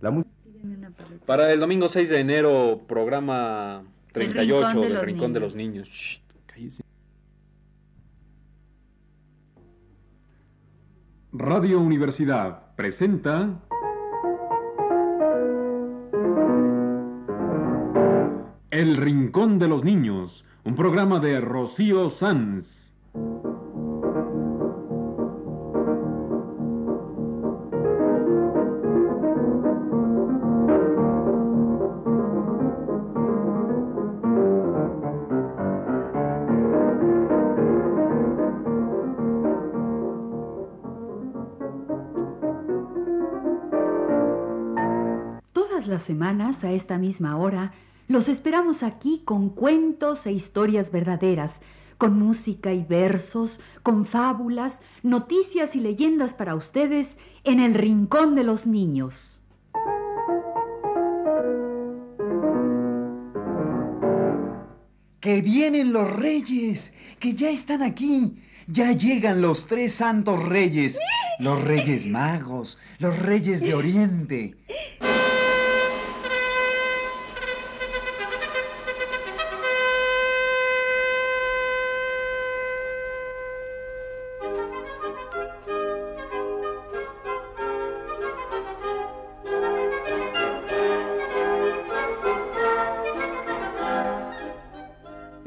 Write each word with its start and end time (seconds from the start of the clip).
La 0.00 0.10
música 0.10 0.30
Para 1.26 1.52
el 1.52 1.60
domingo 1.60 1.88
6 1.88 2.08
de 2.08 2.20
enero, 2.20 2.80
programa 2.86 3.82
38 4.12 4.80
del 4.80 5.00
Rincón 5.02 5.32
de 5.32 5.40
los 5.40 5.54
Niños. 5.54 5.88
Shh, 5.88 6.20
cállese. 6.46 6.82
Radio 11.32 11.80
Universidad 11.80 12.74
presenta 12.74 13.60
El 18.70 18.96
Rincón 18.96 19.58
de 19.58 19.68
los 19.68 19.84
Niños, 19.84 20.44
un 20.64 20.74
programa 20.74 21.20
de 21.20 21.40
Rocío 21.40 22.08
Sanz. 22.08 22.89
Las 45.90 46.02
semanas, 46.02 46.64
a 46.64 46.72
esta 46.72 46.96
misma 46.96 47.36
hora, 47.36 47.72
los 48.08 48.28
esperamos 48.28 48.82
aquí 48.82 49.22
con 49.24 49.50
cuentos 49.50 50.26
e 50.26 50.32
historias 50.32 50.90
verdaderas, 50.90 51.60
con 51.98 52.18
música 52.18 52.72
y 52.72 52.82
versos, 52.82 53.60
con 53.82 54.06
fábulas, 54.06 54.80
noticias 55.02 55.76
y 55.76 55.80
leyendas 55.80 56.32
para 56.32 56.54
ustedes 56.54 57.18
en 57.44 57.60
el 57.60 57.74
Rincón 57.74 58.34
de 58.34 58.44
los 58.44 58.66
Niños. 58.66 59.40
Que 65.20 65.42
vienen 65.42 65.92
los 65.92 66.10
reyes, 66.10 66.94
que 67.18 67.34
ya 67.34 67.50
están 67.50 67.82
aquí. 67.82 68.42
Ya 68.66 68.92
llegan 68.92 69.42
los 69.42 69.66
tres 69.66 69.94
santos 69.94 70.42
reyes, 70.44 70.98
los 71.40 71.60
reyes 71.62 72.06
magos, 72.06 72.78
los 72.98 73.18
reyes 73.18 73.60
de 73.60 73.74
Oriente. 73.74 74.54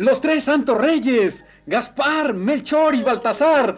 Los 0.03 0.19
tres 0.19 0.43
santos 0.43 0.77
reyes, 0.77 1.45
Gaspar, 1.65 2.33
Melchor 2.33 2.93
y 2.93 3.03
Baltasar. 3.03 3.77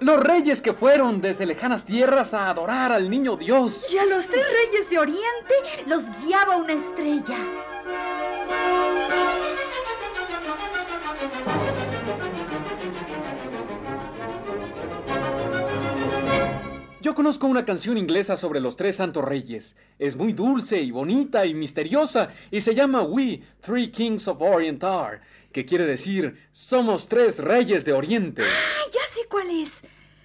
Los 0.00 0.20
reyes 0.20 0.60
que 0.60 0.74
fueron 0.74 1.22
desde 1.22 1.46
lejanas 1.46 1.86
tierras 1.86 2.34
a 2.34 2.50
adorar 2.50 2.92
al 2.92 3.08
niño 3.08 3.38
Dios. 3.38 3.90
Y 3.90 3.96
a 3.96 4.04
los 4.04 4.26
tres 4.26 4.44
reyes 4.44 4.90
de 4.90 4.98
Oriente 4.98 5.54
los 5.86 6.02
guiaba 6.26 6.58
una 6.58 6.74
estrella. 6.74 7.38
Yo 17.12 17.16
conozco 17.16 17.46
una 17.46 17.66
canción 17.66 17.98
inglesa 17.98 18.38
sobre 18.38 18.58
los 18.58 18.74
tres 18.74 18.96
santos 18.96 19.22
reyes. 19.22 19.76
Es 19.98 20.16
muy 20.16 20.32
dulce 20.32 20.80
y 20.80 20.90
bonita 20.90 21.44
y 21.44 21.52
misteriosa 21.52 22.30
y 22.50 22.62
se 22.62 22.74
llama 22.74 23.02
We, 23.02 23.42
Three 23.60 23.90
Kings 23.90 24.26
of 24.28 24.40
Orient 24.40 24.82
Are, 24.82 25.20
que 25.52 25.66
quiere 25.66 25.84
decir 25.84 26.48
Somos 26.52 27.08
tres 27.08 27.38
reyes 27.38 27.84
de 27.84 27.92
Oriente. 27.92 28.40
¡Ah, 28.44 28.88
ya 28.90 29.00
sé 29.12 29.28
cuál 29.28 29.50
es! 29.50 29.82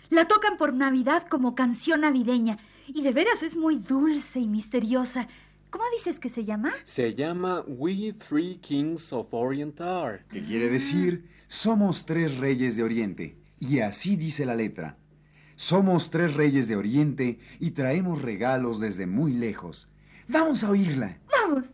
La 0.09 0.29
tocan 0.29 0.55
por 0.55 0.73
Navidad 0.73 1.27
como 1.27 1.55
canción 1.55 1.99
navideña 1.99 2.57
y 2.87 3.01
de 3.01 3.11
veras 3.11 3.43
es 3.43 3.57
muy 3.57 3.79
dulce 3.79 4.39
y 4.39 4.47
misteriosa. 4.47 5.27
¿Cómo 5.69 5.83
dices 5.91 6.21
que 6.21 6.29
se 6.29 6.45
llama? 6.45 6.71
Se 6.85 7.13
llama 7.13 7.65
We, 7.67 8.13
Three 8.13 8.59
Kings 8.61 9.11
of 9.11 9.27
Orient 9.33 9.81
Are. 9.81 10.23
¿Qué 10.31 10.41
quiere 10.41 10.69
decir? 10.69 11.27
Somos 11.47 12.05
tres 12.05 12.37
reyes 12.37 12.77
de 12.77 12.83
Oriente. 12.83 13.35
Y 13.59 13.79
así 13.79 14.15
dice 14.15 14.45
la 14.45 14.55
letra. 14.55 14.95
Somos 15.57 16.11
tres 16.11 16.35
reyes 16.35 16.67
de 16.67 16.75
Oriente 16.75 17.39
y 17.59 17.71
traemos 17.71 18.21
regalos 18.21 18.79
desde 18.79 19.07
muy 19.07 19.33
lejos. 19.33 19.89
Vamos 20.27 20.63
a 20.63 20.69
oírla. 20.69 21.17
Vamos. 21.31 21.65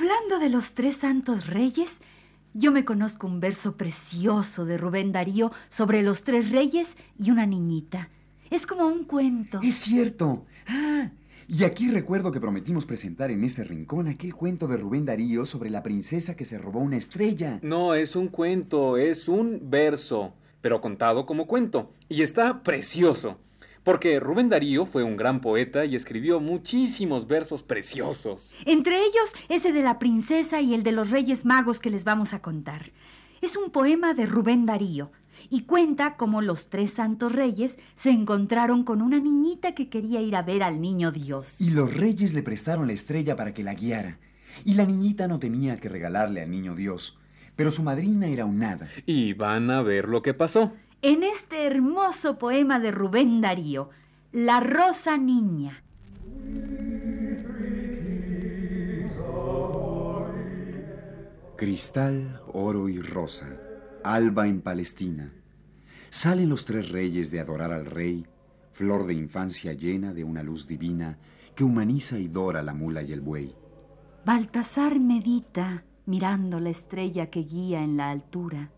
Hablando 0.00 0.38
de 0.38 0.48
los 0.48 0.72
tres 0.72 0.96
santos 0.96 1.46
reyes, 1.46 2.00
yo 2.54 2.72
me 2.72 2.86
conozco 2.86 3.26
un 3.26 3.38
verso 3.38 3.76
precioso 3.76 4.64
de 4.64 4.78
Rubén 4.78 5.12
Darío 5.12 5.52
sobre 5.68 6.02
los 6.02 6.22
tres 6.22 6.50
reyes 6.50 6.96
y 7.18 7.30
una 7.30 7.44
niñita. 7.44 8.08
Es 8.48 8.66
como 8.66 8.86
un 8.86 9.04
cuento. 9.04 9.60
Es 9.62 9.74
cierto. 9.74 10.46
Ah, 10.66 11.10
y 11.46 11.64
aquí 11.64 11.90
recuerdo 11.90 12.32
que 12.32 12.40
prometimos 12.40 12.86
presentar 12.86 13.30
en 13.30 13.44
este 13.44 13.62
rincón 13.62 14.08
aquel 14.08 14.34
cuento 14.34 14.66
de 14.68 14.78
Rubén 14.78 15.04
Darío 15.04 15.44
sobre 15.44 15.68
la 15.68 15.82
princesa 15.82 16.34
que 16.34 16.46
se 16.46 16.56
robó 16.56 16.80
una 16.80 16.96
estrella. 16.96 17.58
No 17.60 17.92
es 17.92 18.16
un 18.16 18.28
cuento, 18.28 18.96
es 18.96 19.28
un 19.28 19.68
verso, 19.70 20.32
pero 20.62 20.80
contado 20.80 21.26
como 21.26 21.46
cuento. 21.46 21.92
Y 22.08 22.22
está 22.22 22.62
precioso. 22.62 23.36
Porque 23.82 24.20
Rubén 24.20 24.50
Darío 24.50 24.84
fue 24.84 25.02
un 25.02 25.16
gran 25.16 25.40
poeta 25.40 25.86
y 25.86 25.96
escribió 25.96 26.38
muchísimos 26.38 27.26
versos 27.26 27.62
preciosos. 27.62 28.54
Entre 28.66 28.98
ellos, 28.98 29.32
ese 29.48 29.72
de 29.72 29.82
la 29.82 29.98
princesa 29.98 30.60
y 30.60 30.74
el 30.74 30.82
de 30.82 30.92
los 30.92 31.10
reyes 31.10 31.44
magos 31.44 31.80
que 31.80 31.90
les 31.90 32.04
vamos 32.04 32.34
a 32.34 32.42
contar. 32.42 32.92
Es 33.40 33.56
un 33.56 33.70
poema 33.70 34.12
de 34.12 34.26
Rubén 34.26 34.66
Darío 34.66 35.10
y 35.48 35.62
cuenta 35.62 36.16
cómo 36.16 36.42
los 36.42 36.68
tres 36.68 36.90
santos 36.90 37.32
reyes 37.32 37.78
se 37.94 38.10
encontraron 38.10 38.84
con 38.84 39.00
una 39.00 39.18
niñita 39.18 39.74
que 39.74 39.88
quería 39.88 40.20
ir 40.20 40.36
a 40.36 40.42
ver 40.42 40.62
al 40.62 40.82
niño 40.82 41.10
Dios. 41.10 41.58
Y 41.58 41.70
los 41.70 41.94
reyes 41.94 42.34
le 42.34 42.42
prestaron 42.42 42.86
la 42.86 42.92
estrella 42.92 43.34
para 43.34 43.54
que 43.54 43.64
la 43.64 43.74
guiara. 43.74 44.18
Y 44.64 44.74
la 44.74 44.84
niñita 44.84 45.26
no 45.26 45.38
tenía 45.38 45.76
que 45.78 45.88
regalarle 45.88 46.42
al 46.42 46.50
niño 46.50 46.74
Dios, 46.74 47.16
pero 47.56 47.70
su 47.70 47.82
madrina 47.82 48.26
era 48.26 48.44
un 48.44 48.62
hada. 48.62 48.88
Y 49.06 49.32
van 49.32 49.70
a 49.70 49.80
ver 49.80 50.08
lo 50.08 50.20
que 50.20 50.34
pasó. 50.34 50.72
En 51.02 51.22
este 51.22 51.66
hermoso 51.66 52.36
poema 52.36 52.78
de 52.78 52.90
Rubén 52.90 53.40
Darío, 53.40 53.88
La 54.32 54.60
Rosa 54.60 55.16
Niña. 55.16 55.82
Cristal, 61.56 62.42
oro 62.52 62.90
y 62.90 63.00
rosa, 63.00 63.48
alba 64.04 64.46
en 64.46 64.60
Palestina. 64.60 65.32
Salen 66.10 66.50
los 66.50 66.66
tres 66.66 66.90
reyes 66.90 67.30
de 67.30 67.40
adorar 67.40 67.72
al 67.72 67.86
rey, 67.86 68.26
flor 68.72 69.06
de 69.06 69.14
infancia 69.14 69.72
llena 69.72 70.12
de 70.12 70.24
una 70.24 70.42
luz 70.42 70.66
divina 70.66 71.16
que 71.54 71.64
humaniza 71.64 72.18
y 72.18 72.28
dora 72.28 72.62
la 72.62 72.74
mula 72.74 73.02
y 73.02 73.14
el 73.14 73.22
buey. 73.22 73.54
Baltasar 74.26 75.00
medita 75.00 75.82
mirando 76.04 76.60
la 76.60 76.68
estrella 76.68 77.30
que 77.30 77.40
guía 77.40 77.82
en 77.82 77.96
la 77.96 78.10
altura. 78.10 78.70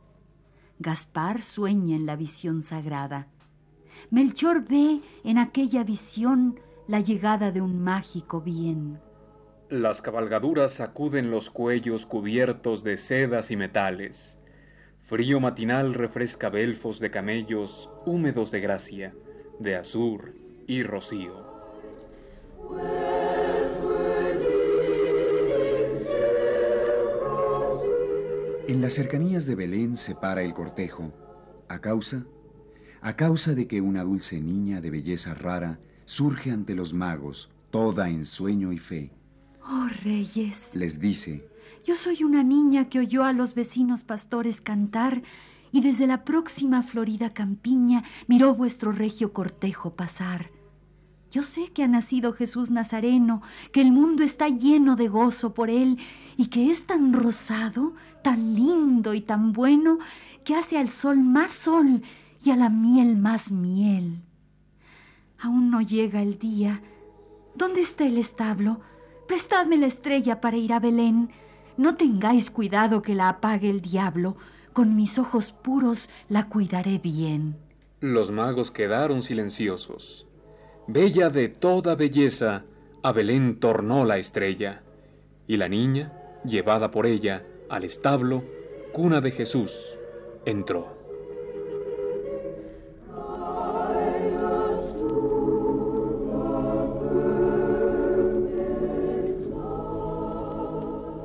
Gaspar 0.83 1.43
sueña 1.43 1.95
en 1.95 2.07
la 2.07 2.17
visión 2.17 2.61
sagrada. 2.61 3.29
Melchor 4.11 4.65
ve 4.69 5.01
en 5.23 5.39
aquella 5.39 5.85
visión 5.85 6.59
la 6.89 6.99
llegada 6.99 7.53
de 7.53 7.61
un 7.61 7.81
mágico 7.81 8.41
bien. 8.41 8.99
Las 9.69 10.03
cabalgaduras 10.03 10.73
sacuden 10.73 11.31
los 11.31 11.51
cuellos 11.51 12.05
cubiertos 12.05 12.83
de 12.83 12.97
sedas 12.97 13.53
y 13.53 13.57
metales. 13.57 14.39
Frío 15.05 15.39
matinal 15.39 15.95
refresca 15.95 16.51
belfos 16.51 16.99
de 16.99 17.13
camellos 17.13 17.89
húmedos 18.05 18.51
de 18.51 18.61
gracia, 18.61 19.15
de 19.61 19.77
azur 19.77 20.35
y 20.67 20.83
rocío. 20.83 21.47
En 28.73 28.81
las 28.81 28.95
cercanías 28.95 29.45
de 29.45 29.55
Belén 29.55 29.99
se 29.99 30.15
para 30.15 30.41
el 30.41 30.55
cortejo, 30.55 31.13
a 31.69 31.81
causa, 31.81 32.25
a 33.03 33.17
causa 33.17 33.53
de 33.53 33.67
que 33.67 33.83
una 33.83 34.03
dulce 34.03 34.41
niña 34.41 34.81
de 34.81 34.89
belleza 34.89 35.35
rara 35.35 35.79
surge 36.07 36.51
ante 36.51 36.75
los 36.75 36.95
magos, 36.95 37.51
toda 37.71 38.09
en 38.09 38.25
sueño 38.25 38.73
y 38.73 38.79
fe. 38.79 39.11
Oh 39.63 39.89
reyes, 40.03 40.75
Les 40.75 40.99
dice, 40.99 41.47
yo 41.85 41.97
soy 41.97 42.25
una 42.25 42.43
niña 42.43 42.89
que 42.89 43.01
oyó 43.01 43.25
a 43.25 43.35
los 43.35 43.55
vecinos 43.55 44.05
pastores 44.05 44.63
cantar 44.63 45.21
y 45.71 45.83
desde 45.83 46.07
la 46.07 46.25
próxima 46.25 46.83
florida 46.83 47.29
campiña 47.29 48.05
miró 48.27 48.55
vuestro 48.55 48.91
regio 48.91 49.35
cortejo 49.35 49.97
pasar. 49.97 50.51
Yo 51.33 51.43
sé 51.43 51.69
que 51.73 51.83
ha 51.83 51.89
nacido 51.89 52.35
Jesús 52.35 52.71
Nazareno, 52.71 53.41
que 53.73 53.81
el 53.81 53.91
mundo 53.91 54.23
está 54.23 54.51
lleno 54.51 54.97
de 54.97 55.09
gozo 55.09 55.55
por 55.55 55.71
él 55.71 55.99
y 56.37 56.49
que 56.49 56.71
es 56.71 56.85
tan 56.85 57.15
rosado, 57.15 57.95
tan 58.23 58.55
lindo 58.55 59.15
y 59.15 59.23
tan 59.23 59.55
bueno 59.55 59.99
que 60.45 60.55
hace 60.55 60.77
al 60.77 60.91
sol 60.91 61.23
más 61.23 61.53
sol 61.53 62.03
y 62.45 62.51
a 62.51 62.57
la 62.57 62.69
miel 62.69 63.17
más 63.17 63.51
miel. 63.51 64.21
Aún 65.39 65.71
no 65.71 65.81
llega 65.81 66.21
el 66.21 66.39
día. 66.39 66.83
¿Dónde 67.55 67.81
está 67.81 68.05
el 68.05 68.19
establo? 68.19 68.81
Prestadme 69.27 69.79
la 69.79 69.87
estrella 69.87 70.39
para 70.39 70.59
ir 70.59 70.75
a 70.75 70.81
Belén. 70.81 71.31
No 71.79 71.95
tengáis 71.95 72.51
cuidado 72.51 73.01
que 73.01 73.15
la 73.15 73.31
apague 73.31 73.71
el 73.71 73.81
diablo. 73.81 74.37
Con 74.75 74.97
mis 74.97 75.19
ojos 75.19 75.53
puros 75.53 76.11
la 76.29 76.51
cuidaré 76.51 76.99
bien. 76.99 77.57
Los 78.01 78.31
magos 78.31 78.71
quedaron 78.71 79.23
silenciosos. 79.23 80.27
Bella 80.87 81.31
de 81.31 81.49
toda 81.49 81.95
belleza, 81.95 82.65
a 83.03 83.13
Belén 83.13 83.61
tornó 83.61 84.05
la 84.05 84.19
estrella, 84.19 84.83
y 85.47 85.57
la 85.57 85.69
niña, 85.69 86.13
llevada 86.45 86.91
por 86.91 87.07
ella 87.07 87.45
al 87.69 87.85
establo, 87.85 88.45
cuna 88.93 89.21
de 89.21 89.31
Jesús, 89.31 89.99
entró. 90.45 91.03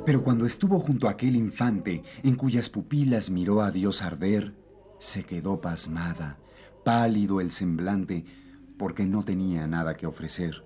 pero 0.07 0.23
cuando 0.23 0.45
estuvo 0.45 0.79
junto 0.79 1.09
a 1.09 1.11
aquel 1.11 1.35
infante 1.35 2.01
en 2.23 2.35
cuyas 2.35 2.69
pupilas 2.69 3.29
miró 3.29 3.61
a 3.61 3.71
Dios 3.71 4.01
arder, 4.01 4.53
se 4.99 5.25
quedó 5.25 5.59
pasmada, 5.59 6.37
pálido 6.85 7.41
el 7.41 7.51
semblante, 7.51 8.23
porque 8.77 9.05
no 9.05 9.23
tenía 9.23 9.67
nada 9.67 9.95
que 9.95 10.05
ofrecer. 10.05 10.63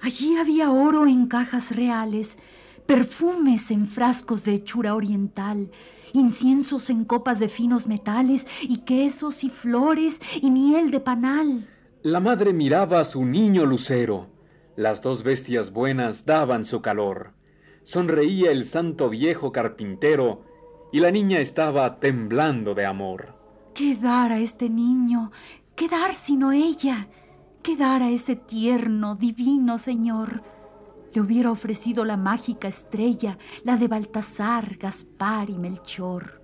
Allí 0.00 0.36
había 0.36 0.70
oro 0.70 1.06
en 1.06 1.26
cajas 1.26 1.74
reales, 1.74 2.38
perfumes 2.86 3.70
en 3.70 3.86
frascos 3.86 4.44
de 4.44 4.54
hechura 4.54 4.94
oriental, 4.94 5.70
inciensos 6.12 6.88
en 6.90 7.04
copas 7.04 7.40
de 7.40 7.48
finos 7.48 7.86
metales, 7.86 8.46
y 8.62 8.78
quesos 8.78 9.44
y 9.44 9.50
flores 9.50 10.20
y 10.40 10.50
miel 10.50 10.90
de 10.90 11.00
panal. 11.00 11.68
La 12.02 12.20
madre 12.20 12.52
miraba 12.52 13.00
a 13.00 13.04
su 13.04 13.24
niño 13.24 13.66
lucero. 13.66 14.28
Las 14.76 15.02
dos 15.02 15.24
bestias 15.24 15.72
buenas 15.72 16.24
daban 16.24 16.64
su 16.64 16.80
calor. 16.80 17.32
Sonreía 17.82 18.52
el 18.52 18.66
santo 18.66 19.08
viejo 19.08 19.50
carpintero 19.50 20.44
y 20.92 21.00
la 21.00 21.10
niña 21.10 21.40
estaba 21.40 21.98
temblando 21.98 22.74
de 22.74 22.86
amor. 22.86 23.34
¿Qué 23.74 23.96
dar 23.96 24.30
a 24.30 24.38
este 24.38 24.70
niño? 24.70 25.32
¿Qué 25.74 25.88
dar 25.88 26.14
sino 26.14 26.52
ella? 26.52 27.08
¿Qué 27.62 27.76
dar 27.76 28.02
a 28.02 28.10
ese 28.10 28.36
tierno, 28.36 29.14
divino 29.14 29.78
Señor? 29.78 30.42
Le 31.12 31.20
hubiera 31.20 31.50
ofrecido 31.50 32.04
la 32.04 32.16
mágica 32.16 32.68
estrella, 32.68 33.38
la 33.64 33.76
de 33.76 33.88
Baltasar, 33.88 34.76
Gaspar 34.76 35.50
y 35.50 35.58
Melchor. 35.58 36.42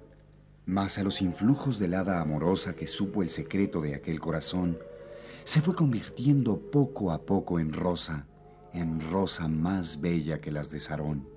Mas 0.66 0.98
a 0.98 1.02
los 1.02 1.20
influjos 1.20 1.78
del 1.78 1.94
hada 1.94 2.20
amorosa 2.20 2.74
que 2.74 2.86
supo 2.86 3.22
el 3.22 3.28
secreto 3.28 3.80
de 3.80 3.94
aquel 3.94 4.20
corazón, 4.20 4.78
se 5.44 5.60
fue 5.60 5.74
convirtiendo 5.74 6.58
poco 6.58 7.12
a 7.12 7.22
poco 7.22 7.60
en 7.60 7.72
rosa, 7.72 8.26
en 8.72 9.00
rosa 9.10 9.46
más 9.46 10.00
bella 10.00 10.40
que 10.40 10.50
las 10.50 10.70
de 10.70 10.80
Sarón. 10.80 11.28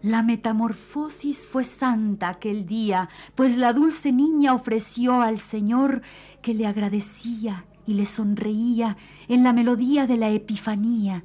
La 0.00 0.22
metamorfosis 0.22 1.46
fue 1.46 1.64
santa 1.64 2.28
aquel 2.28 2.66
día, 2.66 3.08
pues 3.34 3.56
la 3.56 3.72
dulce 3.72 4.10
niña 4.10 4.54
ofreció 4.54 5.20
al 5.20 5.38
Señor 5.38 6.02
que 6.40 6.54
le 6.54 6.66
agradecía 6.66 7.66
y 7.86 7.94
le 7.94 8.06
sonreía 8.06 8.96
en 9.28 9.42
la 9.44 9.52
melodía 9.52 10.06
de 10.06 10.16
la 10.16 10.30
Epifanía, 10.30 11.24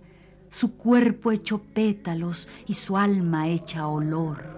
su 0.50 0.74
cuerpo 0.74 1.32
hecho 1.32 1.60
pétalos 1.60 2.48
y 2.66 2.74
su 2.74 2.98
alma 2.98 3.48
hecha 3.48 3.88
olor. 3.88 4.58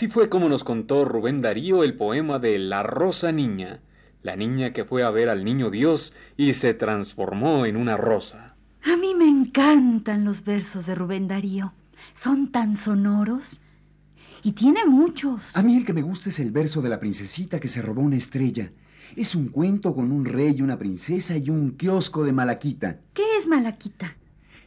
Así 0.00 0.08
fue 0.08 0.30
como 0.30 0.48
nos 0.48 0.64
contó 0.64 1.04
Rubén 1.04 1.42
Darío 1.42 1.84
el 1.84 1.92
poema 1.92 2.38
de 2.38 2.58
La 2.58 2.82
Rosa 2.82 3.32
Niña, 3.32 3.80
la 4.22 4.34
niña 4.34 4.72
que 4.72 4.86
fue 4.86 5.02
a 5.02 5.10
ver 5.10 5.28
al 5.28 5.44
niño 5.44 5.68
Dios 5.68 6.14
y 6.38 6.54
se 6.54 6.72
transformó 6.72 7.66
en 7.66 7.76
una 7.76 7.98
rosa. 7.98 8.56
A 8.82 8.96
mí 8.96 9.14
me 9.14 9.28
encantan 9.28 10.24
los 10.24 10.42
versos 10.42 10.86
de 10.86 10.94
Rubén 10.94 11.28
Darío. 11.28 11.74
Son 12.14 12.50
tan 12.50 12.76
sonoros. 12.76 13.60
Y 14.42 14.52
tiene 14.52 14.86
muchos. 14.86 15.54
A 15.54 15.60
mí 15.60 15.76
el 15.76 15.84
que 15.84 15.92
me 15.92 16.00
gusta 16.00 16.30
es 16.30 16.40
el 16.40 16.50
verso 16.50 16.80
de 16.80 16.88
la 16.88 16.98
princesita 16.98 17.60
que 17.60 17.68
se 17.68 17.82
robó 17.82 18.00
una 18.00 18.16
estrella. 18.16 18.72
Es 19.16 19.34
un 19.34 19.48
cuento 19.48 19.94
con 19.94 20.12
un 20.12 20.24
rey 20.24 20.54
y 20.56 20.62
una 20.62 20.78
princesa 20.78 21.36
y 21.36 21.50
un 21.50 21.72
kiosco 21.72 22.24
de 22.24 22.32
malaquita. 22.32 23.00
¿Qué 23.12 23.36
es 23.38 23.46
malaquita? 23.46 24.16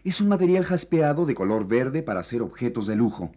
Es 0.04 0.22
un 0.22 0.28
material 0.28 0.64
jaspeado 0.64 1.26
de 1.26 1.34
color 1.34 1.68
verde 1.68 2.04
para 2.04 2.20
hacer 2.20 2.44
objetos 2.44 2.86
de 2.86 2.96
lujo. 2.96 3.32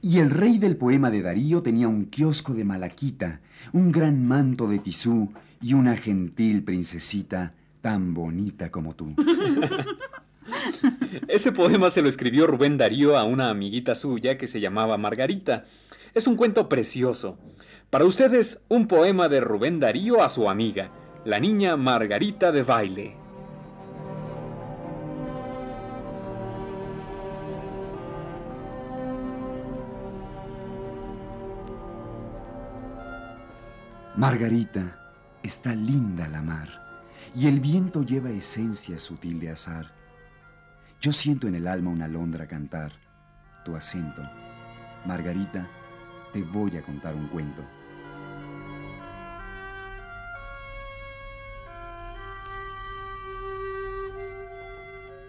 Y 0.00 0.18
el 0.18 0.30
rey 0.30 0.58
del 0.58 0.76
poema 0.76 1.10
de 1.10 1.22
Darío 1.22 1.62
tenía 1.62 1.88
un 1.88 2.06
kiosco 2.06 2.54
de 2.54 2.64
malaquita, 2.64 3.40
un 3.72 3.90
gran 3.90 4.26
manto 4.26 4.68
de 4.68 4.78
tisú 4.78 5.32
y 5.62 5.74
una 5.74 5.96
gentil 5.96 6.62
princesita 6.62 7.54
tan 7.80 8.14
bonita 8.14 8.70
como 8.70 8.94
tú. 8.94 9.14
Ese 11.28 11.52
poema 11.52 11.90
se 11.90 12.02
lo 12.02 12.08
escribió 12.08 12.46
Rubén 12.46 12.76
Darío 12.76 13.16
a 13.16 13.24
una 13.24 13.50
amiguita 13.50 13.94
suya 13.94 14.36
que 14.36 14.46
se 14.46 14.60
llamaba 14.60 14.98
Margarita. 14.98 15.64
Es 16.14 16.26
un 16.26 16.36
cuento 16.36 16.68
precioso. 16.68 17.38
Para 17.90 18.04
ustedes, 18.04 18.60
un 18.68 18.86
poema 18.86 19.28
de 19.28 19.40
Rubén 19.40 19.80
Darío 19.80 20.22
a 20.22 20.28
su 20.28 20.50
amiga, 20.50 20.90
la 21.24 21.40
niña 21.40 21.76
Margarita 21.76 22.52
de 22.52 22.62
baile. 22.62 23.23
Margarita, 34.16 34.96
está 35.42 35.74
linda 35.74 36.28
la 36.28 36.40
mar, 36.40 36.68
y 37.34 37.48
el 37.48 37.58
viento 37.58 38.04
lleva 38.04 38.30
esencia 38.30 38.96
sutil 39.00 39.40
de 39.40 39.50
azar. 39.50 39.90
Yo 41.00 41.10
siento 41.10 41.48
en 41.48 41.56
el 41.56 41.66
alma 41.66 41.90
una 41.90 42.04
alondra 42.04 42.46
cantar. 42.46 42.92
tu 43.64 43.74
acento. 43.74 44.22
Margarita, 45.04 45.66
te 46.32 46.42
voy 46.42 46.76
a 46.76 46.82
contar 46.82 47.14
un 47.16 47.26
cuento. 47.26 47.64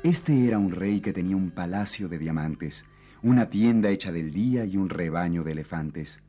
Este 0.04 0.48
era 0.48 0.60
un 0.60 0.70
rey 0.70 1.02
que 1.02 1.12
tenía 1.12 1.36
un 1.36 1.50
palacio 1.50 2.08
de 2.08 2.20
diamantes, 2.20 2.86
una 3.24 3.50
tienda 3.50 3.90
hecha 3.90 4.12
del 4.12 4.32
día 4.32 4.64
y 4.66 4.78
un 4.78 4.90
rebaño 4.90 5.44
de 5.44 5.54
elefantes, 5.54 6.22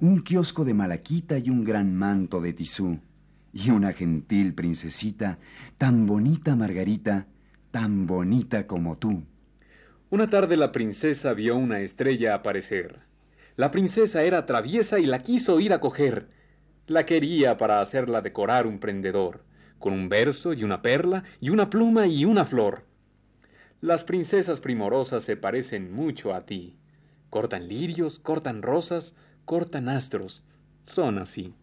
un 0.00 0.22
kiosco 0.22 0.64
de 0.64 0.74
malaquita 0.74 1.38
y 1.38 1.50
un 1.50 1.64
gran 1.64 1.94
manto 1.94 2.40
de 2.40 2.52
tisú, 2.52 3.00
y 3.52 3.70
una 3.70 3.92
gentil 3.92 4.54
princesita, 4.54 5.38
tan 5.78 6.06
bonita 6.06 6.54
Margarita, 6.54 7.26
tan 7.70 8.06
bonita 8.06 8.66
como 8.66 8.98
tú. 8.98 9.24
Una 10.10 10.28
tarde 10.28 10.56
la 10.56 10.72
princesa 10.72 11.34
vio 11.34 11.56
una 11.56 11.80
estrella 11.80 12.34
aparecer. 12.34 13.00
La 13.56 13.70
princesa 13.70 14.22
era 14.22 14.46
traviesa 14.46 14.98
y 14.98 15.06
la 15.06 15.22
quiso 15.22 15.60
ir 15.60 15.72
a 15.72 15.80
coger. 15.80 16.28
La 16.86 17.06
quería 17.06 17.56
para 17.56 17.80
hacerla 17.80 18.20
decorar 18.20 18.66
un 18.66 18.78
prendedor, 18.80 19.44
con 19.78 19.92
un 19.92 20.08
verso 20.08 20.52
y 20.52 20.64
una 20.64 20.82
perla 20.82 21.24
y 21.40 21.50
una 21.50 21.70
pluma 21.70 22.06
y 22.06 22.24
una 22.24 22.44
flor. 22.44 22.84
Las 23.80 24.04
princesas 24.04 24.60
primorosas 24.60 25.22
se 25.22 25.36
parecen 25.36 25.92
mucho 25.92 26.34
a 26.34 26.44
ti. 26.44 26.76
Cortan 27.30 27.68
lirios, 27.68 28.18
cortan 28.18 28.62
rosas, 28.62 29.14
cortan 29.44 29.88
astros. 29.88 30.44
Son 30.82 31.18
así. 31.18 31.54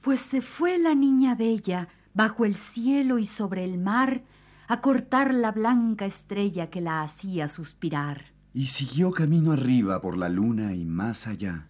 Pues 0.00 0.20
se 0.20 0.42
fue 0.42 0.78
la 0.78 0.94
niña 0.94 1.34
bella 1.34 1.88
bajo 2.14 2.44
el 2.44 2.54
cielo 2.54 3.18
y 3.18 3.26
sobre 3.26 3.64
el 3.64 3.78
mar 3.78 4.22
a 4.68 4.80
cortar 4.80 5.34
la 5.34 5.52
blanca 5.52 6.06
estrella 6.06 6.70
que 6.70 6.80
la 6.80 7.02
hacía 7.02 7.48
suspirar. 7.48 8.32
Y 8.54 8.66
siguió 8.68 9.12
camino 9.12 9.52
arriba 9.52 10.00
por 10.00 10.16
la 10.16 10.28
luna 10.28 10.74
y 10.74 10.84
más 10.84 11.26
allá. 11.26 11.68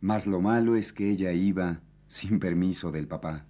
Mas 0.00 0.26
lo 0.26 0.40
malo 0.40 0.76
es 0.76 0.92
que 0.92 1.10
ella 1.10 1.32
iba 1.32 1.80
sin 2.06 2.38
permiso 2.38 2.90
del 2.90 3.06
papá. 3.06 3.46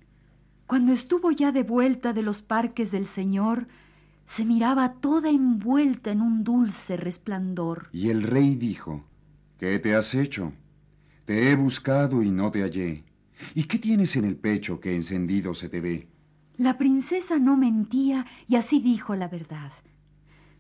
Cuando 0.66 0.92
estuvo 0.92 1.30
ya 1.30 1.52
de 1.52 1.62
vuelta 1.62 2.12
de 2.12 2.22
los 2.22 2.42
parques 2.42 2.90
del 2.90 3.06
Señor, 3.06 3.66
se 4.24 4.44
miraba 4.44 4.94
toda 5.00 5.28
envuelta 5.28 6.12
en 6.12 6.20
un 6.20 6.44
dulce 6.44 6.96
resplandor. 6.96 7.88
Y 7.92 8.10
el 8.10 8.22
rey 8.22 8.54
dijo, 8.54 9.04
¿qué 9.58 9.78
te 9.78 9.96
has 9.96 10.14
hecho? 10.14 10.52
Te 11.30 11.48
he 11.48 11.54
buscado 11.54 12.24
y 12.24 12.30
no 12.32 12.50
te 12.50 12.62
hallé. 12.62 13.04
¿Y 13.54 13.62
qué 13.68 13.78
tienes 13.78 14.16
en 14.16 14.24
el 14.24 14.34
pecho 14.34 14.80
que 14.80 14.96
encendido 14.96 15.54
se 15.54 15.68
te 15.68 15.80
ve? 15.80 16.08
La 16.56 16.76
princesa 16.76 17.38
no 17.38 17.56
mentía 17.56 18.26
y 18.48 18.56
así 18.56 18.80
dijo 18.80 19.14
la 19.14 19.28
verdad. 19.28 19.70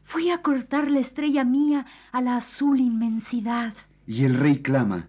Fui 0.04 0.30
a 0.30 0.42
cortar 0.42 0.88
la 0.88 1.00
estrella 1.00 1.42
mía 1.42 1.86
a 2.12 2.20
la 2.20 2.36
azul 2.36 2.78
inmensidad. 2.78 3.74
Y 4.06 4.22
el 4.22 4.36
rey 4.36 4.62
clama, 4.62 5.08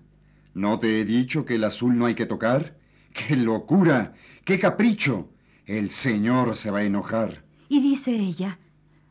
¿no 0.55 0.79
te 0.79 0.99
he 0.99 1.05
dicho 1.05 1.45
que 1.45 1.53
el 1.53 1.63
azul 1.63 1.95
no 1.95 2.07
hay 2.07 2.15
que 2.15 2.25
tocar? 2.25 2.79
¡Qué 3.13 3.35
locura! 3.35 4.15
¡Qué 4.43 4.57
capricho! 4.57 5.29
El 5.67 5.91
señor 5.91 6.55
se 6.55 6.71
va 6.71 6.79
a 6.79 6.85
enojar. 6.85 7.43
Y 7.69 7.81
dice 7.81 8.15
ella, 8.15 8.57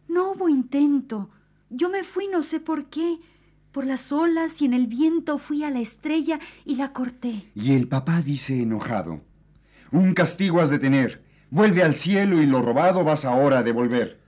no 0.08 0.32
hubo 0.32 0.48
intento. 0.48 1.30
Yo 1.68 1.88
me 1.88 2.02
fui 2.02 2.26
no 2.26 2.42
sé 2.42 2.58
por 2.58 2.86
qué. 2.86 3.20
Por 3.72 3.86
las 3.86 4.10
olas 4.10 4.60
y 4.62 4.64
en 4.64 4.74
el 4.74 4.86
viento 4.88 5.38
fui 5.38 5.62
a 5.62 5.70
la 5.70 5.80
estrella 5.80 6.40
y 6.64 6.74
la 6.74 6.92
corté. 6.92 7.50
Y 7.54 7.74
el 7.74 7.86
papá 7.86 8.20
dice 8.20 8.60
enojado, 8.60 9.20
un 9.92 10.14
castigo 10.14 10.60
has 10.60 10.70
de 10.70 10.78
tener. 10.78 11.22
Vuelve 11.50 11.82
al 11.82 11.94
cielo 11.94 12.40
y 12.40 12.46
lo 12.46 12.62
robado 12.62 13.04
vas 13.04 13.24
ahora 13.24 13.58
a 13.58 13.62
devolver. 13.62 14.20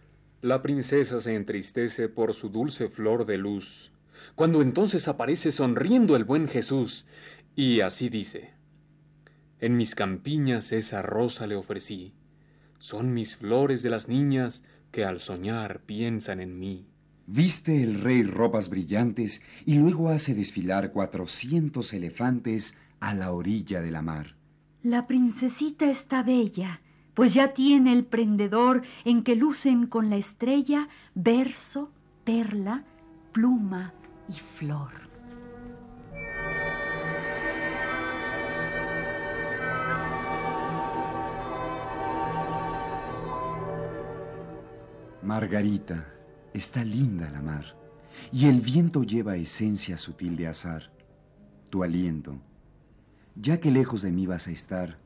La 0.43 0.61
princesa 0.61 1.21
se 1.21 1.37
entristece 1.37 2.09
por 2.09 2.35
su 2.35 2.49
dulce 2.49 2.89
flor 2.89 3.27
de 3.27 3.39
luz, 3.39 3.93
cuando 4.35 4.61
entonces 4.61 5.07
aparece 5.07 5.53
sonriendo 5.53 6.17
el 6.17 6.25
buen 6.25 6.49
Jesús, 6.49 7.07
y 7.55 7.81
así 7.81 8.09
dice, 8.09 8.55
En 9.61 9.77
mis 9.77 9.95
campiñas 9.95 10.73
esa 10.73 11.01
rosa 11.03 11.47
le 11.47 11.55
ofrecí, 11.55 12.13
son 12.79 13.15
mis 13.15 13.37
flores 13.37 13.83
de 13.83 13.91
las 13.91 14.09
niñas 14.09 14.65
que 14.91 15.05
al 15.05 15.21
soñar 15.21 15.81
piensan 15.81 16.41
en 16.41 16.59
mí. 16.59 16.92
Viste 17.35 17.83
el 17.83 17.99
rey 18.03 18.25
ropas 18.25 18.69
brillantes 18.69 19.41
y 19.65 19.77
luego 19.77 20.11
hace 20.11 20.35
desfilar 20.35 20.93
cuatrocientos 20.93 21.95
elefantes 21.95 22.77
a 23.01 23.15
la 23.15 23.33
orilla 23.33 23.81
de 23.81 23.91
la 23.91 24.03
mar. 24.03 24.35
La 24.83 25.07
princesita 25.07 25.87
está 25.87 26.23
bella, 26.23 26.83
pues 27.15 27.33
ya 27.33 27.55
tiene 27.55 27.95
el 27.95 28.05
prendedor 28.05 28.83
en 29.07 29.23
que 29.23 29.35
lucen 29.35 29.87
con 29.87 30.11
la 30.11 30.17
estrella 30.17 30.91
verso, 31.15 31.91
perla, 32.25 32.85
pluma 33.33 33.95
y 34.29 34.35
flor. 34.59 34.93
Margarita, 45.23 46.13
está 46.55 46.85
linda 46.85 47.31
la 47.31 47.43
mar, 47.43 47.77
y 48.31 48.47
el 48.47 48.61
viento 48.61 49.03
lleva 49.03 49.37
esencia 49.37 49.97
sutil 49.97 50.37
de 50.37 50.49
azar. 50.49 50.91
Tu 51.71 51.83
aliento, 51.83 52.37
ya 53.35 53.59
que 53.59 53.71
lejos 53.71 54.03
de 54.03 54.11
mí 54.11 54.27
vas 54.27 54.49
a 54.49 54.53
estar, 54.53 54.99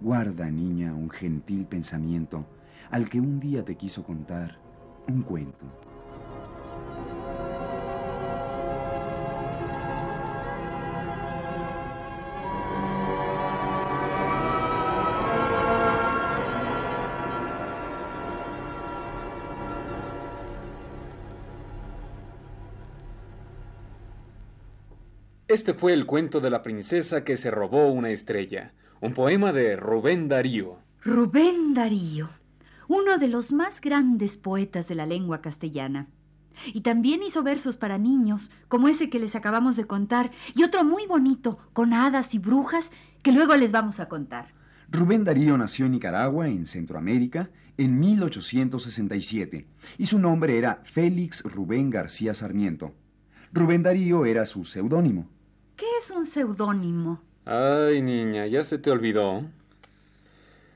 guarda, 0.00 0.50
niña, 0.50 0.94
un 0.94 1.10
gentil 1.10 1.66
pensamiento 1.66 2.46
al 2.90 3.08
que 3.08 3.20
un 3.20 3.38
día 3.38 3.64
te 3.64 3.76
quiso 3.76 4.02
contar 4.02 4.58
un 5.06 5.22
cuento. 5.22 5.89
Este 25.60 25.74
fue 25.74 25.92
el 25.92 26.06
cuento 26.06 26.40
de 26.40 26.48
la 26.48 26.62
princesa 26.62 27.22
que 27.22 27.36
se 27.36 27.50
robó 27.50 27.92
una 27.92 28.08
estrella, 28.08 28.72
un 29.02 29.12
poema 29.12 29.52
de 29.52 29.76
Rubén 29.76 30.26
Darío. 30.26 30.78
Rubén 31.04 31.74
Darío, 31.74 32.30
uno 32.88 33.18
de 33.18 33.28
los 33.28 33.52
más 33.52 33.82
grandes 33.82 34.38
poetas 34.38 34.88
de 34.88 34.94
la 34.94 35.04
lengua 35.04 35.42
castellana. 35.42 36.06
Y 36.72 36.80
también 36.80 37.22
hizo 37.22 37.42
versos 37.42 37.76
para 37.76 37.98
niños, 37.98 38.50
como 38.68 38.88
ese 38.88 39.10
que 39.10 39.18
les 39.18 39.36
acabamos 39.36 39.76
de 39.76 39.84
contar, 39.84 40.30
y 40.54 40.62
otro 40.62 40.82
muy 40.82 41.06
bonito, 41.06 41.58
con 41.74 41.92
hadas 41.92 42.34
y 42.34 42.38
brujas, 42.38 42.90
que 43.22 43.30
luego 43.30 43.54
les 43.54 43.70
vamos 43.70 44.00
a 44.00 44.08
contar. 44.08 44.54
Rubén 44.88 45.24
Darío 45.24 45.58
nació 45.58 45.84
en 45.84 45.92
Nicaragua, 45.92 46.48
en 46.48 46.64
Centroamérica, 46.66 47.50
en 47.76 48.00
1867, 48.00 49.66
y 49.98 50.06
su 50.06 50.18
nombre 50.18 50.56
era 50.56 50.80
Félix 50.84 51.42
Rubén 51.42 51.90
García 51.90 52.32
Sarmiento. 52.32 52.94
Rubén 53.52 53.82
Darío 53.82 54.24
era 54.24 54.46
su 54.46 54.64
seudónimo. 54.64 55.28
¿Qué 55.80 55.86
es 55.98 56.10
un 56.10 56.26
seudónimo? 56.26 57.22
Ay, 57.46 58.02
niña, 58.02 58.46
ya 58.46 58.62
se 58.64 58.76
te 58.76 58.90
olvidó. 58.90 59.44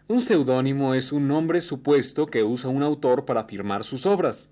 Un 0.09 0.23
seudónimo 0.23 0.95
es 0.95 1.13
un 1.13 1.29
nombre 1.29 1.61
supuesto 1.61 2.25
que 2.25 2.43
usa 2.43 2.71
un 2.71 2.83
autor 2.83 3.27
para 3.27 3.45
firmar 3.45 3.85
sus 3.85 4.07
obras. 4.07 4.49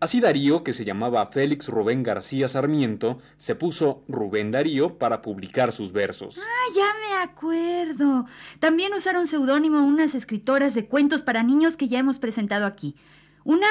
Así 0.00 0.18
Darío, 0.18 0.64
que 0.64 0.72
se 0.72 0.84
llamaba 0.84 1.24
Félix 1.26 1.68
Rubén 1.68 2.02
García 2.02 2.48
Sarmiento, 2.48 3.20
se 3.36 3.54
puso 3.54 4.02
Rubén 4.08 4.50
Darío 4.50 4.98
para 4.98 5.22
publicar 5.22 5.70
sus 5.70 5.92
versos. 5.92 6.40
Ah, 6.40 6.72
ya 6.74 6.92
me 6.98 7.22
acuerdo. 7.22 8.26
También 8.58 8.94
usaron 8.94 9.28
seudónimo 9.28 9.84
unas 9.84 10.16
escritoras 10.16 10.74
de 10.74 10.86
cuentos 10.86 11.22
para 11.22 11.44
niños 11.44 11.76
que 11.76 11.86
ya 11.86 12.00
hemos 12.00 12.18
presentado 12.18 12.66
aquí. 12.66 12.96
Una, 13.44 13.68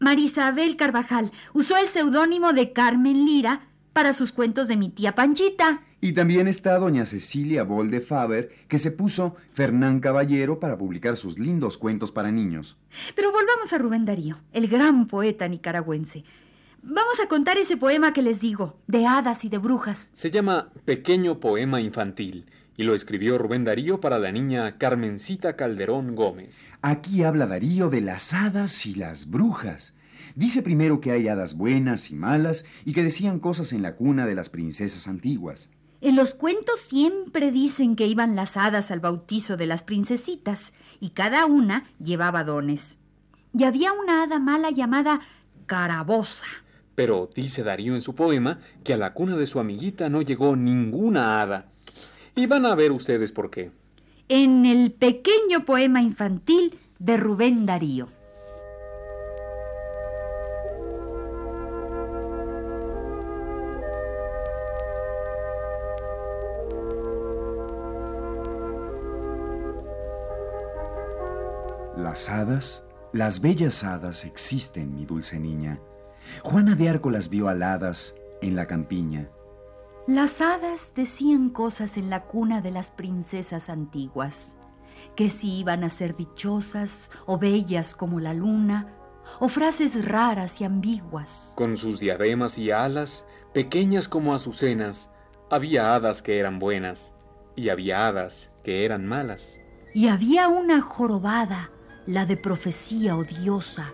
Marisabel 0.00 0.74
Carvajal, 0.74 1.30
usó 1.54 1.76
el 1.76 1.86
seudónimo 1.86 2.52
de 2.52 2.72
Carmen 2.72 3.24
Lira 3.24 3.69
para 3.92 4.12
sus 4.12 4.32
cuentos 4.32 4.68
de 4.68 4.76
mi 4.76 4.88
tía 4.88 5.14
Panchita. 5.14 5.82
Y 6.00 6.12
también 6.12 6.48
está 6.48 6.78
doña 6.78 7.04
Cecilia 7.04 7.62
Bolde 7.62 8.00
Faber, 8.00 8.50
que 8.68 8.78
se 8.78 8.90
puso 8.90 9.36
Fernán 9.52 10.00
Caballero 10.00 10.58
para 10.58 10.78
publicar 10.78 11.16
sus 11.16 11.38
lindos 11.38 11.76
cuentos 11.76 12.10
para 12.10 12.30
niños. 12.30 12.76
Pero 13.14 13.32
volvamos 13.32 13.72
a 13.72 13.78
Rubén 13.78 14.06
Darío, 14.06 14.38
el 14.52 14.68
gran 14.68 15.06
poeta 15.06 15.46
nicaragüense. 15.46 16.24
Vamos 16.82 17.20
a 17.22 17.28
contar 17.28 17.58
ese 17.58 17.76
poema 17.76 18.14
que 18.14 18.22
les 18.22 18.40
digo, 18.40 18.78
de 18.86 19.06
hadas 19.06 19.44
y 19.44 19.50
de 19.50 19.58
brujas. 19.58 20.08
Se 20.14 20.30
llama 20.30 20.70
Pequeño 20.86 21.38
Poema 21.38 21.82
Infantil 21.82 22.46
y 22.78 22.84
lo 22.84 22.94
escribió 22.94 23.36
Rubén 23.36 23.64
Darío 23.64 24.00
para 24.00 24.18
la 24.18 24.32
niña 24.32 24.78
Carmencita 24.78 25.54
Calderón 25.54 26.16
Gómez. 26.16 26.70
Aquí 26.80 27.22
habla 27.22 27.46
Darío 27.46 27.90
de 27.90 28.00
las 28.00 28.32
hadas 28.32 28.86
y 28.86 28.94
las 28.94 29.28
brujas. 29.28 29.92
Dice 30.34 30.62
primero 30.62 31.00
que 31.00 31.10
hay 31.10 31.28
hadas 31.28 31.54
buenas 31.56 32.10
y 32.10 32.14
malas 32.14 32.64
y 32.84 32.92
que 32.92 33.02
decían 33.02 33.40
cosas 33.40 33.72
en 33.72 33.82
la 33.82 33.96
cuna 33.96 34.26
de 34.26 34.34
las 34.34 34.48
princesas 34.48 35.08
antiguas. 35.08 35.70
En 36.00 36.16
los 36.16 36.34
cuentos 36.34 36.80
siempre 36.80 37.52
dicen 37.52 37.94
que 37.94 38.06
iban 38.06 38.34
las 38.34 38.56
hadas 38.56 38.90
al 38.90 39.00
bautizo 39.00 39.56
de 39.56 39.66
las 39.66 39.82
princesitas 39.82 40.72
y 40.98 41.10
cada 41.10 41.44
una 41.44 41.84
llevaba 41.98 42.42
dones. 42.42 42.98
Y 43.52 43.64
había 43.64 43.92
una 43.92 44.22
hada 44.22 44.38
mala 44.38 44.70
llamada 44.70 45.20
Carabosa. 45.66 46.46
Pero 46.94 47.28
dice 47.34 47.62
Darío 47.62 47.94
en 47.94 48.00
su 48.00 48.14
poema 48.14 48.60
que 48.82 48.94
a 48.94 48.96
la 48.96 49.12
cuna 49.12 49.36
de 49.36 49.46
su 49.46 49.60
amiguita 49.60 50.08
no 50.08 50.22
llegó 50.22 50.56
ninguna 50.56 51.42
hada. 51.42 51.70
Y 52.34 52.46
van 52.46 52.64
a 52.64 52.74
ver 52.74 52.92
ustedes 52.92 53.32
por 53.32 53.50
qué. 53.50 53.70
En 54.28 54.64
el 54.64 54.92
pequeño 54.92 55.64
poema 55.66 56.00
infantil 56.00 56.78
de 56.98 57.16
Rubén 57.16 57.66
Darío. 57.66 58.08
Las 72.10 72.28
hadas, 72.28 72.84
las 73.12 73.40
bellas 73.40 73.84
hadas 73.84 74.24
existen, 74.24 74.96
mi 74.96 75.06
dulce 75.06 75.38
niña. 75.38 75.78
Juana 76.42 76.74
de 76.74 76.88
Arco 76.88 77.08
las 77.08 77.28
vio 77.28 77.48
aladas 77.48 78.16
en 78.42 78.56
la 78.56 78.66
campiña. 78.66 79.30
Las 80.08 80.40
hadas 80.40 80.90
decían 80.96 81.50
cosas 81.50 81.96
en 81.96 82.10
la 82.10 82.24
cuna 82.24 82.62
de 82.62 82.72
las 82.72 82.90
princesas 82.90 83.70
antiguas, 83.70 84.58
que 85.14 85.30
si 85.30 85.60
iban 85.60 85.84
a 85.84 85.88
ser 85.88 86.16
dichosas 86.16 87.12
o 87.26 87.38
bellas 87.38 87.94
como 87.94 88.18
la 88.18 88.34
luna, 88.34 88.88
o 89.38 89.46
frases 89.46 90.04
raras 90.04 90.60
y 90.60 90.64
ambiguas. 90.64 91.52
Con 91.54 91.76
sus 91.76 92.00
diademas 92.00 92.58
y 92.58 92.72
alas, 92.72 93.24
pequeñas 93.54 94.08
como 94.08 94.34
azucenas, 94.34 95.10
había 95.48 95.94
hadas 95.94 96.22
que 96.22 96.40
eran 96.40 96.58
buenas 96.58 97.14
y 97.54 97.68
había 97.68 98.08
hadas 98.08 98.50
que 98.64 98.84
eran 98.84 99.06
malas. 99.06 99.60
Y 99.94 100.08
había 100.08 100.48
una 100.48 100.80
jorobada 100.80 101.70
la 102.06 102.26
de 102.26 102.36
profecía 102.36 103.16
odiosa, 103.16 103.92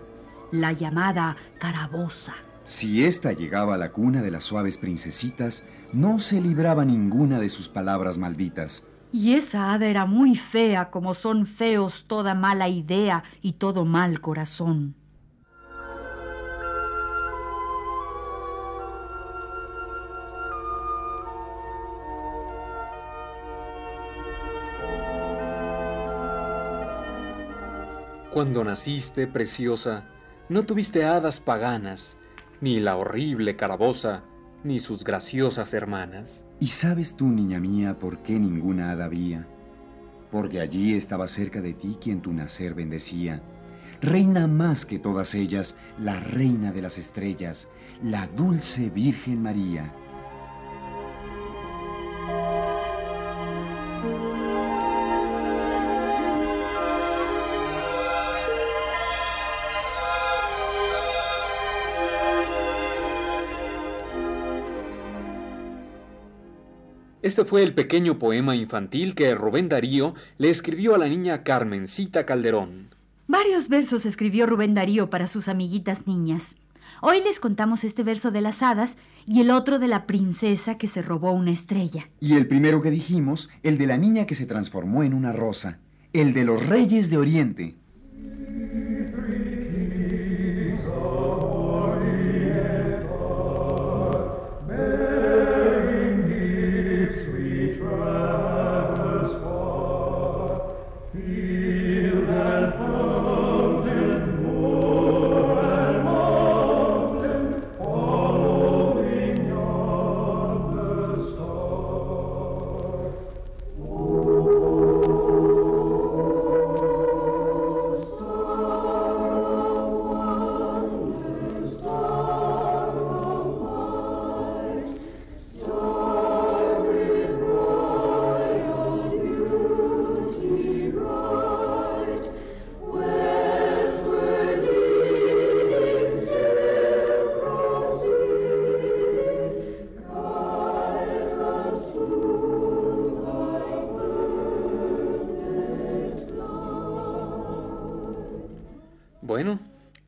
la 0.51 0.71
llamada 0.71 1.37
carabosa. 1.59 2.35
Si 2.65 3.05
ésta 3.05 3.31
llegaba 3.31 3.75
a 3.75 3.77
la 3.77 3.91
cuna 3.91 4.21
de 4.21 4.31
las 4.31 4.43
suaves 4.43 4.77
princesitas, 4.77 5.63
no 5.93 6.19
se 6.19 6.41
libraba 6.41 6.83
ninguna 6.83 7.39
de 7.39 7.49
sus 7.49 7.69
palabras 7.69 8.17
malditas. 8.17 8.83
Y 9.13 9.35
esa 9.35 9.71
hada 9.71 9.85
era 9.85 10.05
muy 10.05 10.35
fea, 10.35 10.89
como 10.89 11.13
son 11.13 11.45
feos 11.45 12.05
toda 12.07 12.35
mala 12.35 12.67
idea 12.67 13.23
y 13.41 13.53
todo 13.53 13.85
mal 13.85 14.19
corazón. 14.19 14.95
Cuando 28.33 28.63
naciste, 28.63 29.25
preciosa, 29.25 30.05
no 30.49 30.63
tuviste 30.63 31.05
hadas 31.05 31.39
paganas, 31.39 32.17
ni 32.61 32.79
la 32.79 32.97
horrible 32.97 33.55
carabosa, 33.55 34.23
ni 34.63 34.79
sus 34.79 35.03
graciosas 35.03 35.73
hermanas. 35.73 36.45
¿Y 36.59 36.67
sabes 36.67 37.15
tú, 37.15 37.27
niña 37.27 37.59
mía, 37.59 37.97
por 37.97 38.19
qué 38.23 38.37
ninguna 38.37 38.91
hada 38.91 39.05
había? 39.05 39.47
Porque 40.31 40.59
allí 40.59 40.95
estaba 40.95 41.27
cerca 41.27 41.61
de 41.61 41.73
ti 41.73 41.97
quien 42.01 42.21
tu 42.21 42.33
nacer 42.33 42.73
bendecía. 42.73 43.41
Reina 44.01 44.45
más 44.45 44.85
que 44.85 44.99
todas 44.99 45.33
ellas, 45.33 45.75
la 45.99 46.19
reina 46.19 46.71
de 46.71 46.81
las 46.81 46.97
estrellas, 46.97 47.67
la 48.03 48.27
dulce 48.27 48.89
Virgen 48.89 49.41
María. 49.41 49.91
Este 67.27 67.43
fue 67.43 67.61
el 67.61 67.73
pequeño 67.73 68.19
poema 68.19 68.55
infantil 68.55 69.13
que 69.13 69.35
Rubén 69.35 69.67
Darío 69.67 70.15
le 70.37 70.49
escribió 70.49 70.95
a 70.95 70.97
la 70.97 71.09
niña 71.09 71.43
Carmencita 71.43 72.25
Calderón. 72.25 72.95
Varios 73.27 73.67
versos 73.67 74.05
escribió 74.05 74.45
Rubén 74.45 74.73
Darío 74.73 75.09
para 75.09 75.27
sus 75.27 75.49
amiguitas 75.49 76.07
niñas. 76.07 76.55
Hoy 77.01 77.21
les 77.21 77.41
contamos 77.41 77.83
este 77.83 78.03
verso 78.03 78.31
de 78.31 78.39
las 78.39 78.63
hadas 78.63 78.97
y 79.25 79.41
el 79.41 79.51
otro 79.51 79.77
de 79.77 79.89
la 79.89 80.07
princesa 80.07 80.77
que 80.77 80.87
se 80.87 81.01
robó 81.01 81.33
una 81.33 81.51
estrella. 81.51 82.09
Y 82.21 82.35
el 82.37 82.47
primero 82.47 82.81
que 82.81 82.91
dijimos, 82.91 83.49
el 83.61 83.77
de 83.77 83.87
la 83.87 83.97
niña 83.97 84.25
que 84.25 84.33
se 84.33 84.45
transformó 84.45 85.03
en 85.03 85.13
una 85.13 85.33
rosa, 85.33 85.79
el 86.13 86.33
de 86.33 86.45
los 86.45 86.65
reyes 86.65 87.09
de 87.09 87.17
Oriente. 87.17 87.75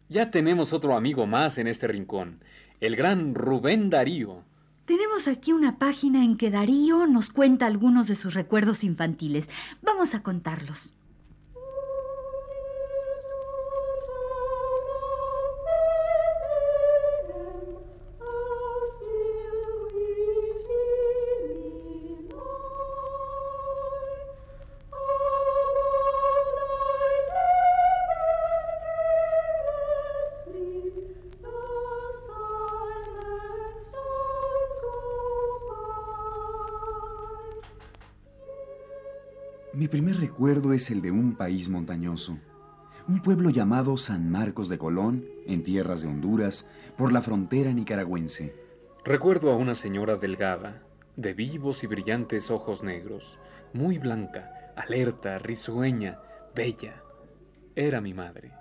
Ya 0.10 0.32
tenemos 0.32 0.74
otro 0.74 0.96
amigo 0.96 1.26
más 1.28 1.58
en 1.58 1.68
este 1.68 1.88
rincón, 1.88 2.44
el 2.82 2.96
gran 2.96 3.36
Rubén 3.36 3.90
Darío. 3.90 4.44
Tenemos 4.86 5.28
aquí 5.28 5.54
una 5.54 5.78
página 5.78 6.24
en 6.24 6.36
que 6.36 6.50
Darío 6.50 7.06
nos 7.06 7.30
cuenta 7.30 7.68
algunos 7.68 8.08
de 8.08 8.16
sus 8.16 8.34
recuerdos 8.34 8.84
infantiles. 8.84 9.48
Vamos 9.84 10.16
a 10.16 10.24
contarlos. 10.24 10.94
Recuerdo 40.40 40.72
es 40.72 40.90
el 40.90 41.02
de 41.02 41.12
un 41.12 41.36
país 41.36 41.68
montañoso, 41.68 42.38
un 43.10 43.22
pueblo 43.22 43.50
llamado 43.50 43.98
San 43.98 44.32
Marcos 44.32 44.70
de 44.70 44.78
Colón, 44.78 45.26
en 45.46 45.64
tierras 45.64 46.02
de 46.02 46.08
Honduras, 46.08 46.66
por 46.98 47.12
la 47.12 47.22
frontera 47.22 47.74
nicaragüense. 47.74 48.56
Recuerdo 49.04 49.52
a 49.52 49.58
una 49.58 49.76
señora 49.76 50.16
delgada, 50.16 50.82
de 51.18 51.34
vivos 51.34 51.84
y 51.84 51.88
brillantes 51.88 52.52
ojos 52.52 52.84
negros, 52.84 53.38
muy 53.74 53.98
blanca, 53.98 54.72
alerta, 54.78 55.40
risueña, 55.40 56.20
bella. 56.56 57.04
Era 57.76 58.00
mi 58.00 58.14
madre. 58.14 58.54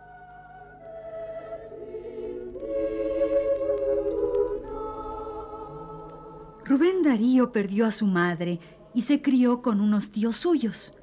Rubén 6.64 7.04
Darío 7.04 7.52
perdió 7.52 7.86
a 7.86 7.92
su 7.92 8.06
madre 8.06 8.58
y 8.94 9.02
se 9.02 9.22
crió 9.22 9.62
con 9.62 9.80
unos 9.80 10.10
tíos 10.10 10.38
suyos. 10.38 10.97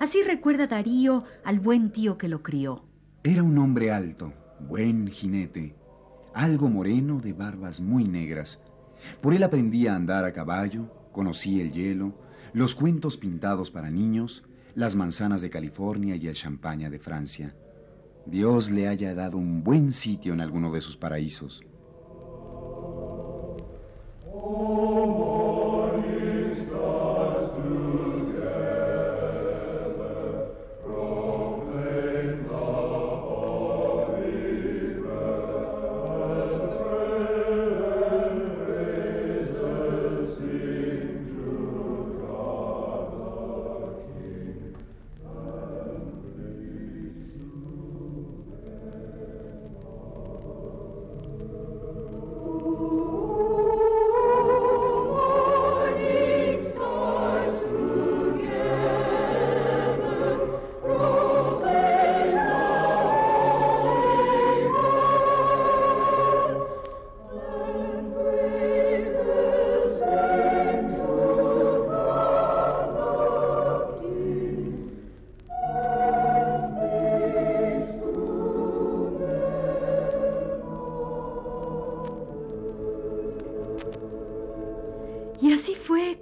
Así 0.00 0.22
recuerda 0.22 0.66
Darío 0.66 1.24
al 1.44 1.60
buen 1.60 1.92
tío 1.92 2.16
que 2.16 2.26
lo 2.26 2.42
crió. 2.42 2.84
Era 3.22 3.42
un 3.42 3.58
hombre 3.58 3.90
alto, 3.90 4.32
buen 4.58 5.08
jinete, 5.08 5.76
algo 6.32 6.70
moreno 6.70 7.20
de 7.20 7.34
barbas 7.34 7.82
muy 7.82 8.04
negras. 8.04 8.62
Por 9.20 9.34
él 9.34 9.42
aprendí 9.42 9.86
a 9.86 9.94
andar 9.94 10.24
a 10.24 10.32
caballo, 10.32 10.90
conocí 11.12 11.60
el 11.60 11.72
hielo, 11.72 12.14
los 12.54 12.74
cuentos 12.74 13.18
pintados 13.18 13.70
para 13.70 13.90
niños, 13.90 14.42
las 14.74 14.96
manzanas 14.96 15.42
de 15.42 15.50
California 15.50 16.16
y 16.16 16.28
el 16.28 16.34
champaña 16.34 16.88
de 16.88 16.98
Francia. 16.98 17.54
Dios 18.24 18.70
le 18.70 18.88
haya 18.88 19.14
dado 19.14 19.36
un 19.36 19.62
buen 19.62 19.92
sitio 19.92 20.32
en 20.32 20.40
alguno 20.40 20.72
de 20.72 20.80
sus 20.80 20.96
paraísos. 20.96 21.62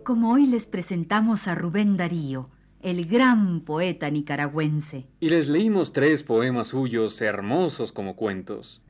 Como 0.09 0.31
hoy 0.31 0.47
les 0.47 0.67
presentamos 0.67 1.49
a 1.49 1.55
Rubén 1.55 1.99
Darío, 1.99 2.49
el 2.81 3.05
gran 3.05 3.61
poeta 3.61 4.09
nicaragüense. 4.09 5.07
Y 5.21 5.29
les 5.29 5.51
leímos 5.51 5.93
tres 5.93 6.23
poemas 6.23 6.69
suyos 6.69 7.21
hermosos 7.21 7.93
como 7.93 8.17
cuentos. 8.17 8.81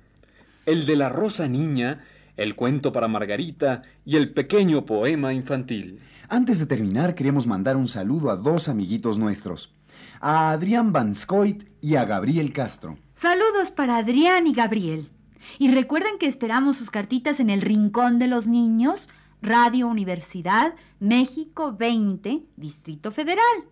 El 0.64 0.86
de 0.86 0.94
la 0.94 1.08
Rosa 1.08 1.48
Niña, 1.48 2.04
el 2.36 2.54
cuento 2.54 2.92
para 2.92 3.08
Margarita 3.08 3.82
y 4.04 4.14
el 4.14 4.32
pequeño 4.32 4.86
poema 4.86 5.32
infantil. 5.32 5.98
Antes 6.28 6.60
de 6.60 6.66
terminar, 6.66 7.16
queremos 7.16 7.48
mandar 7.48 7.76
un 7.76 7.88
saludo 7.88 8.30
a 8.30 8.36
dos 8.36 8.68
amiguitos 8.68 9.18
nuestros, 9.18 9.74
a 10.20 10.52
Adrián 10.52 10.92
Vanscoit 10.92 11.64
y 11.80 11.96
a 11.96 12.04
Gabriel 12.04 12.52
Castro. 12.52 12.96
Saludos 13.16 13.72
para 13.72 13.96
Adrián 13.96 14.46
y 14.46 14.52
Gabriel. 14.54 15.10
Y 15.58 15.72
recuerden 15.72 16.18
que 16.20 16.26
esperamos 16.26 16.76
sus 16.76 16.90
cartitas 16.90 17.40
en 17.40 17.50
el 17.50 17.60
Rincón 17.60 18.20
de 18.20 18.28
los 18.28 18.46
Niños, 18.46 19.08
Radio 19.42 19.86
Universidad, 19.86 20.74
México 21.00 21.74
20, 21.76 22.44
Distrito 22.56 23.12
Federal. 23.12 23.64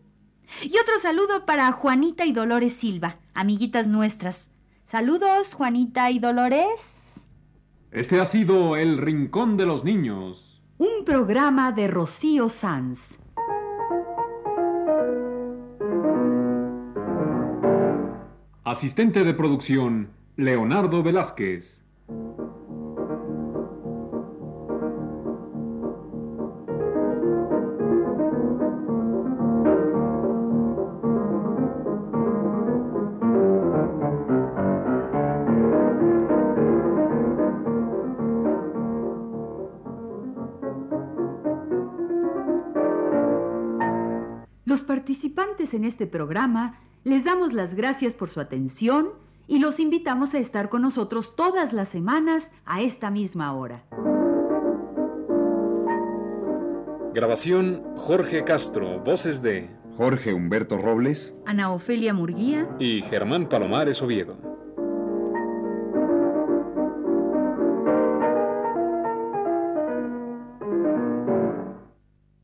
Y 0.63 0.79
otro 0.79 0.99
saludo 1.01 1.45
para 1.45 1.73
Juanita 1.73 2.25
y 2.25 2.33
Dolores 2.33 2.73
Silva, 2.73 3.19
amiguitas 3.35 3.89
nuestras. 3.89 4.51
Saludos, 4.85 5.55
Juanita 5.55 6.11
y 6.11 6.21
Dolores. 6.21 7.27
Este 7.91 8.21
ha 8.21 8.25
sido 8.25 8.77
El 8.77 8.99
Rincón 8.99 9.57
de 9.57 9.67
los 9.67 9.85
Niños. 9.85 10.63
Un 10.79 11.05
programa 11.05 11.73
de 11.73 11.89
Rocío 11.89 12.49
Sanz. 12.49 13.19
Asistente 18.63 19.25
de 19.25 19.33
producción, 19.33 20.11
Leonardo 20.37 21.03
Velázquez. 21.03 21.81
Participantes 45.07 45.73
en 45.73 45.85
este 45.85 46.09
programa 46.09 46.81
les 47.05 47.23
damos 47.23 47.53
las 47.53 47.75
gracias 47.75 48.15
por 48.15 48.29
su 48.29 48.41
atención 48.41 49.11
y 49.47 49.61
los 49.61 49.79
invitamos 49.79 50.35
a 50.35 50.39
estar 50.39 50.69
con 50.69 50.83
nosotros 50.83 51.37
todas 51.37 51.73
las 51.73 51.89
semanas 51.91 52.53
a 52.65 52.81
esta 52.83 53.09
misma 53.09 53.53
hora. 53.53 53.85
Grabación 57.15 57.85
Jorge 57.95 58.43
Castro, 58.43 58.99
voces 58.99 59.43
de 59.43 59.71
Jorge 59.97 60.35
Humberto 60.35 60.77
Robles. 60.77 61.37
Ana 61.47 61.71
Ofelia 61.71 62.13
Murguía. 62.13 62.69
y 62.81 63.03
Germán 63.03 63.49
Palomares 63.49 64.03
Oviedo. 64.03 64.56